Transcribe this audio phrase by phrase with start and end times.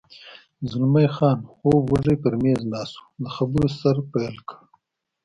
[0.69, 4.59] زلمی خان خوب وږی پر مېز ناست و، د خبرو سر پیل کړ.